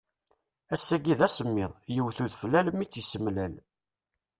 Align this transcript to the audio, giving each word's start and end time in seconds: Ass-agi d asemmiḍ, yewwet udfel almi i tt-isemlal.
Ass-agi 0.73 1.13
d 1.19 1.21
asemmiḍ, 1.27 1.71
yewwet 1.95 2.19
udfel 2.23 2.53
almi 2.59 2.81
i 2.83 2.85
tt-isemlal. 2.87 3.53